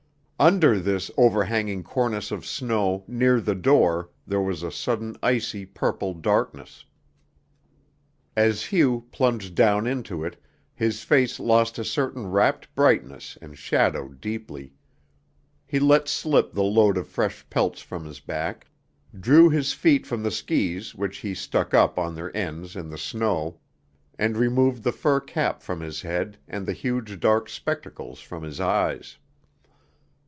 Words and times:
Under 0.49 0.79
this 0.79 1.11
overhanging 1.17 1.83
cornice 1.83 2.31
of 2.31 2.47
snow 2.47 3.03
near 3.07 3.39
the 3.39 3.53
door 3.53 4.09
there 4.25 4.41
was 4.41 4.63
a 4.63 4.71
sudden 4.71 5.15
icy 5.21 5.67
purple 5.67 6.15
darkness. 6.15 6.83
As 8.35 8.63
Hugh 8.65 9.05
plunged 9.11 9.53
down 9.53 9.85
into 9.85 10.23
it, 10.23 10.41
his 10.73 11.03
face 11.03 11.39
lost 11.39 11.77
a 11.77 11.85
certain 11.85 12.25
rapt 12.25 12.73
brightness 12.73 13.37
and 13.39 13.55
shadowed 13.55 14.19
deeply. 14.19 14.73
He 15.67 15.77
let 15.79 16.07
slip 16.07 16.53
the 16.53 16.63
load 16.63 16.97
of 16.97 17.07
fresh 17.07 17.47
pelts 17.51 17.83
from 17.83 18.03
his 18.05 18.19
back, 18.19 18.65
drew 19.19 19.47
his 19.47 19.73
feet 19.73 20.07
from 20.07 20.23
the 20.23 20.31
skis 20.31 20.95
which 20.95 21.17
he 21.19 21.35
stuck 21.35 21.75
up 21.75 21.99
on 21.99 22.15
their 22.15 22.35
ends 22.35 22.75
in 22.75 22.89
the 22.89 22.97
snow, 22.97 23.59
and 24.17 24.35
removed 24.35 24.81
the 24.81 24.91
fur 24.91 25.19
cap 25.19 25.61
from 25.61 25.81
his 25.81 26.01
head 26.01 26.39
and 26.47 26.65
the 26.65 26.73
huge 26.73 27.19
dark 27.19 27.47
spectacles 27.47 28.21
from 28.21 28.41
his 28.41 28.59
eyes. 28.59 29.19